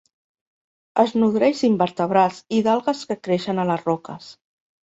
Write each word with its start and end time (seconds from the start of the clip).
Es 1.03 1.13
nodreix 1.23 1.61
d'invertebrats 1.65 2.41
i 2.57 2.63
d'algues 2.69 3.07
que 3.11 3.21
creixen 3.29 3.61
a 3.67 3.71
les 3.73 3.85
roques. 3.91 4.33